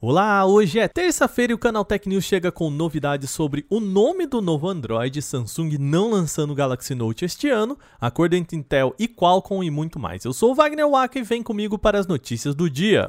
[0.00, 4.28] Olá, hoje é terça-feira e o Canal Tech News chega com novidades sobre o nome
[4.28, 9.08] do novo Android, Samsung não lançando o Galaxy Note este ano, acordo entre Intel e
[9.08, 10.24] Qualcomm e muito mais.
[10.24, 13.08] Eu sou o Wagner Waka e vem comigo para as notícias do dia.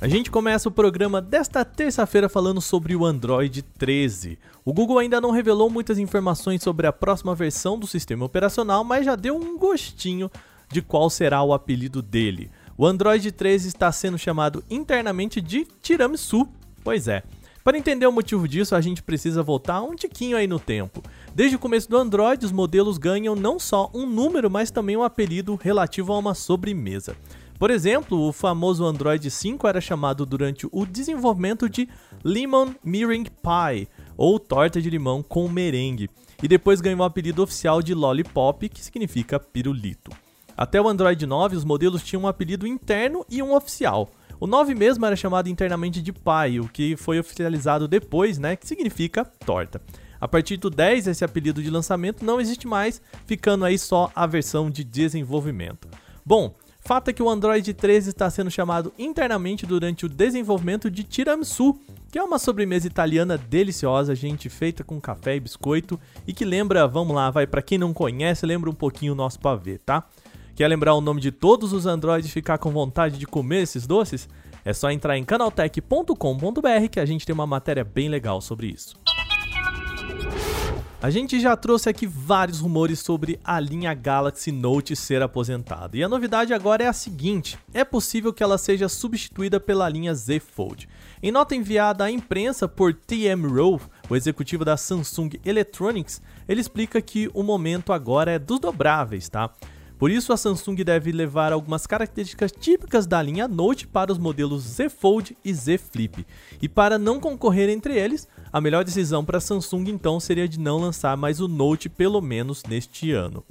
[0.00, 4.38] A gente começa o programa desta terça-feira falando sobre o Android 13.
[4.64, 9.04] O Google ainda não revelou muitas informações sobre a próxima versão do sistema operacional, mas
[9.04, 10.30] já deu um gostinho
[10.70, 12.48] de qual será o apelido dele.
[12.76, 16.48] O Android 13 está sendo chamado internamente de Tiramisu.
[16.84, 17.24] Pois é.
[17.64, 21.02] Para entender o motivo disso, a gente precisa voltar um tiquinho aí no tempo.
[21.34, 25.02] Desde o começo do Android, os modelos ganham não só um número, mas também um
[25.02, 27.16] apelido relativo a uma sobremesa.
[27.58, 31.88] Por exemplo, o famoso Android 5 era chamado durante o desenvolvimento de
[32.22, 36.08] Lemon Meringue Pie, ou torta de limão com merengue,
[36.40, 40.12] e depois ganhou o apelido oficial de Lollipop, que significa pirulito.
[40.56, 44.08] Até o Android 9, os modelos tinham um apelido interno e um oficial.
[44.38, 48.68] O 9 mesmo era chamado internamente de Pie, o que foi oficializado depois, né, que
[48.68, 49.82] significa torta.
[50.20, 54.26] A partir do 10, esse apelido de lançamento não existe mais, ficando aí só a
[54.26, 55.88] versão de desenvolvimento.
[56.24, 56.54] Bom,
[56.88, 61.78] Fato é que o Android 13 está sendo chamado internamente durante o desenvolvimento de tiramisu,
[62.10, 66.88] que é uma sobremesa italiana deliciosa, gente, feita com café e biscoito e que lembra,
[66.88, 70.02] vamos lá, vai para quem não conhece, lembra um pouquinho o nosso pavê, tá?
[70.56, 73.86] Quer lembrar o nome de todos os Androids e ficar com vontade de comer esses
[73.86, 74.26] doces?
[74.64, 78.96] É só entrar em canaltech.com.br que a gente tem uma matéria bem legal sobre isso.
[81.00, 85.96] A gente já trouxe aqui vários rumores sobre a linha Galaxy Note ser aposentada.
[85.96, 90.12] E a novidade agora é a seguinte: é possível que ela seja substituída pela linha
[90.12, 90.88] Z Fold.
[91.22, 97.00] Em nota enviada à imprensa por TM Rowe, o executivo da Samsung Electronics, ele explica
[97.00, 99.54] que o momento agora é dos dobráveis, tá?
[99.98, 104.62] Por isso, a Samsung deve levar algumas características típicas da linha Note para os modelos
[104.62, 106.24] Z Fold e Z Flip.
[106.62, 110.60] E para não concorrer entre eles, a melhor decisão para a Samsung então seria de
[110.60, 113.44] não lançar mais o Note pelo menos neste ano.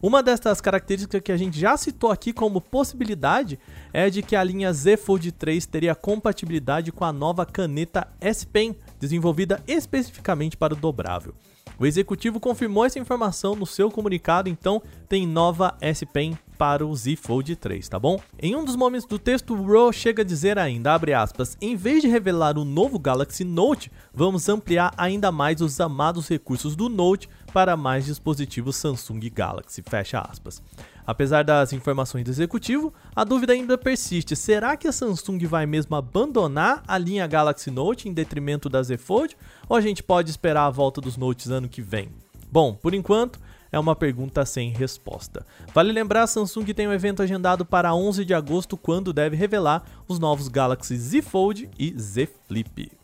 [0.00, 3.58] Uma dessas características que a gente já citou aqui como possibilidade
[3.92, 8.46] é de que a linha Z Fold 3 teria compatibilidade com a nova caneta S
[8.46, 11.34] Pen, desenvolvida especificamente para o dobrável.
[11.78, 16.94] O executivo confirmou essa informação no seu comunicado, então tem nova S Pen para o
[16.94, 18.20] Z Fold 3, tá bom?
[18.36, 21.76] Em um dos momentos do texto, o Ro chega a dizer ainda, abre aspas, em
[21.76, 26.88] vez de revelar o novo Galaxy Note, vamos ampliar ainda mais os amados recursos do
[26.88, 30.60] Note para mais dispositivos Samsung Galaxy, fecha aspas.
[31.06, 35.96] Apesar das informações do executivo, a dúvida ainda persiste: será que a Samsung vai mesmo
[35.96, 39.36] abandonar a linha Galaxy Note em detrimento da Z Fold?
[39.68, 42.10] Ou a gente pode esperar a volta dos Notes ano que vem?
[42.50, 43.38] Bom, por enquanto,
[43.70, 45.46] é uma pergunta sem resposta.
[45.74, 49.84] Vale lembrar, a Samsung tem um evento agendado para 11 de agosto, quando deve revelar
[50.06, 52.97] os novos Galaxy Z Fold e Z Flip.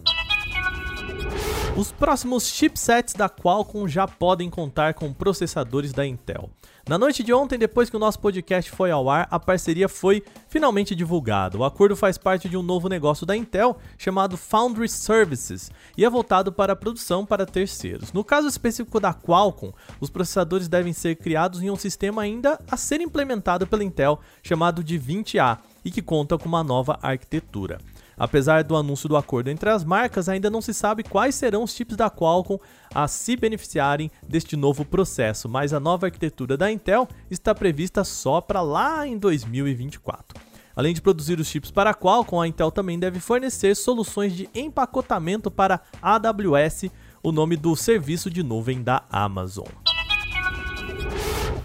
[1.76, 6.48] Os próximos chipsets da Qualcomm já podem contar com processadores da Intel.
[6.88, 10.22] Na noite de ontem, depois que o nosso podcast foi ao ar, a parceria foi
[10.46, 11.58] finalmente divulgada.
[11.58, 16.10] O acordo faz parte de um novo negócio da Intel chamado Foundry Services e é
[16.10, 18.12] voltado para a produção para terceiros.
[18.12, 22.76] No caso específico da Qualcomm, os processadores devem ser criados em um sistema ainda a
[22.76, 27.78] ser implementado pela Intel chamado de 20A e que conta com uma nova arquitetura.
[28.16, 31.74] Apesar do anúncio do acordo entre as marcas, ainda não se sabe quais serão os
[31.74, 32.60] chips da Qualcomm
[32.94, 38.40] a se beneficiarem deste novo processo, mas a nova arquitetura da Intel está prevista só
[38.40, 40.40] para lá em 2024.
[40.76, 44.48] Além de produzir os chips para a Qualcomm, a Intel também deve fornecer soluções de
[44.54, 46.86] empacotamento para AWS,
[47.22, 49.93] o nome do serviço de nuvem da Amazon.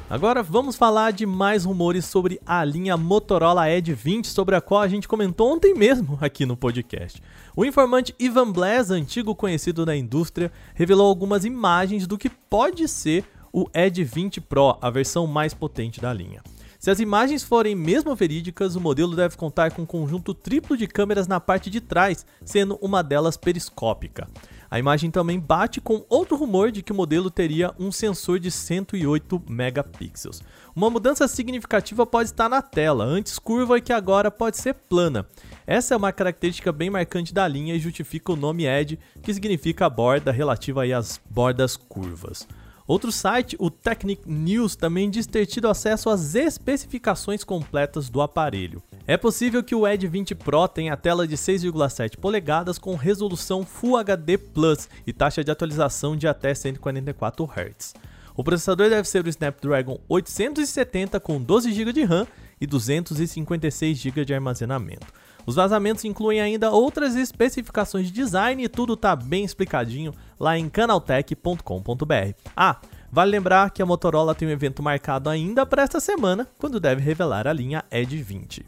[0.09, 4.81] Agora vamos falar de mais rumores sobre a linha Motorola Edge 20, sobre a qual
[4.81, 7.21] a gente comentou ontem mesmo aqui no podcast.
[7.55, 13.23] O informante Ivan Blass, antigo conhecido da indústria, revelou algumas imagens do que pode ser
[13.53, 16.41] o Edge 20 Pro, a versão mais potente da linha.
[16.79, 20.87] Se as imagens forem mesmo verídicas, o modelo deve contar com um conjunto triplo de
[20.87, 24.27] câmeras na parte de trás, sendo uma delas periscópica.
[24.71, 28.51] A imagem também bate com outro rumor de que o modelo teria um sensor de
[28.51, 30.43] 108 megapixels.
[30.75, 35.27] Uma mudança significativa pode estar na tela, antes curva e que agora pode ser plana.
[35.65, 39.89] Essa é uma característica bem marcante da linha e justifica o nome Edge, que significa
[39.89, 42.47] borda relativa às bordas curvas.
[42.89, 48.81] Outro site, o Technic News, também diz ter tido acesso às especificações completas do aparelho.
[49.05, 53.95] É possível que o Edge 20 Pro tenha tela de 6,7 polegadas com resolução Full
[53.95, 57.93] HD Plus e taxa de atualização de até 144 Hz.
[58.35, 62.25] O processador deve ser o Snapdragon 870 com 12 GB de RAM
[62.59, 65.07] e 256 GB de armazenamento.
[65.45, 70.69] Os vazamentos incluem ainda outras especificações de design e tudo está bem explicadinho lá em
[70.69, 72.33] canaltech.com.br.
[72.55, 72.79] Ah,
[73.11, 77.01] vale lembrar que a Motorola tem um evento marcado ainda para esta semana, quando deve
[77.01, 78.65] revelar a linha Edge 20.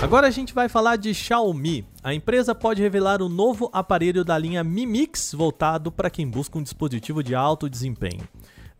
[0.00, 1.84] Agora a gente vai falar de Xiaomi.
[2.04, 6.56] A empresa pode revelar o novo aparelho da linha Mi Mix voltado para quem busca
[6.56, 8.26] um dispositivo de alto desempenho.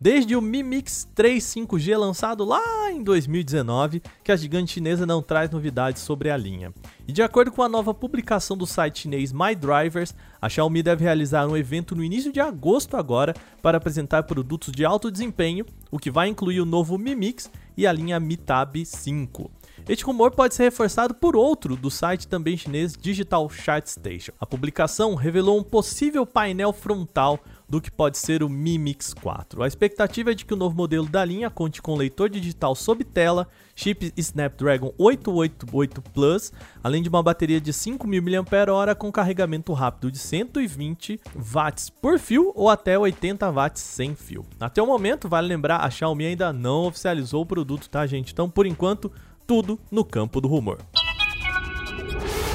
[0.01, 5.21] Desde o Mi Mix 3 5G lançado lá em 2019, que a gigante chinesa não
[5.21, 6.73] traz novidades sobre a linha.
[7.05, 11.03] E de acordo com a nova publicação do site chinês My Drivers, a Xiaomi deve
[11.03, 15.99] realizar um evento no início de agosto agora para apresentar produtos de alto desempenho, o
[15.99, 19.51] que vai incluir o novo Mi Mix e a linha Mi Tab 5.
[19.89, 24.31] Este rumor pode ser reforçado por outro do site também chinês Digital Chart Station.
[24.39, 29.63] A publicação revelou um possível painel frontal do que pode ser o Mi Mix 4.
[29.63, 33.03] A expectativa é de que o novo modelo da linha conte com leitor digital sob
[33.03, 36.53] tela, chip Snapdragon 888 Plus,
[36.83, 42.51] além de uma bateria de 5.000 mAh com carregamento rápido de 120 watts por fio
[42.55, 44.45] ou até 80 watts sem fio.
[44.59, 48.33] Até o momento, vale lembrar, a Xiaomi ainda não oficializou o produto, tá gente?
[48.33, 49.11] Então, por enquanto,
[49.49, 50.77] tudo no campo do rumor.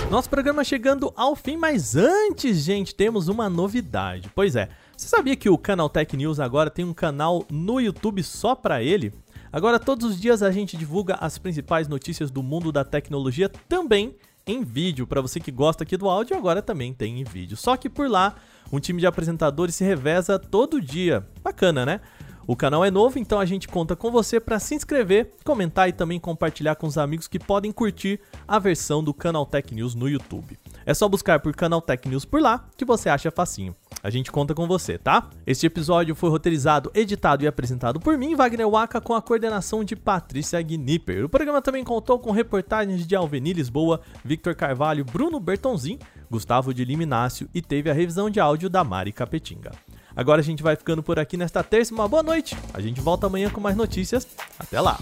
[0.09, 4.31] Nosso programa chegando ao fim, mas antes, gente, temos uma novidade.
[4.33, 8.23] Pois é, você sabia que o Canal Tech News agora tem um canal no YouTube
[8.23, 9.13] só para ele?
[9.51, 14.15] Agora todos os dias a gente divulga as principais notícias do mundo da tecnologia também
[14.47, 15.05] em vídeo.
[15.05, 17.57] Para você que gosta aqui do áudio, agora também tem em vídeo.
[17.57, 18.37] Só que por lá,
[18.73, 21.27] um time de apresentadores se reveza todo dia.
[21.43, 22.01] Bacana, né?
[22.47, 25.93] O canal é novo, então a gente conta com você para se inscrever, comentar e
[25.93, 30.09] também compartilhar com os amigos que podem curtir a versão do Canal Tech News no
[30.09, 30.59] YouTube.
[30.85, 33.75] É só buscar por Canal Tech News por lá que você acha facinho.
[34.03, 35.31] A gente conta com você, tá?
[35.47, 39.97] Este episódio foi roteirizado, editado e apresentado por mim, Wagner Waka, com a coordenação de
[39.97, 41.25] Patrícia Gnipper.
[41.25, 45.99] O programa também contou com reportagens de Alveni Lisboa, Victor Carvalho, Bruno Bertonzin,
[46.31, 49.73] Gustavo de Liminácio e teve a revisão de áudio da Mari Capetinga.
[50.17, 51.93] Agora a gente vai ficando por aqui nesta terça.
[51.95, 52.57] Uma boa noite.
[52.73, 54.27] A gente volta amanhã com mais notícias.
[54.59, 54.99] Até lá.